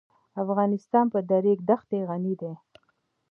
[0.43, 2.53] افغانستان په د ریګ دښتې غني دی.